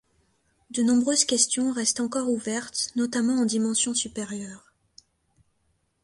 [0.71, 4.73] De nombreuses questions restent encore ouvertes notamment en dimension supérieure.